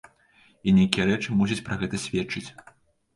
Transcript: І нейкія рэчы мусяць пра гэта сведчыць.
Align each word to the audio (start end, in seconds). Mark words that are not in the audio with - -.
І 0.69 0.71
нейкія 0.77 1.05
рэчы 1.09 1.35
мусяць 1.41 1.57
пра 1.67 1.77
гэта 1.83 1.99
сведчыць. 2.05 2.43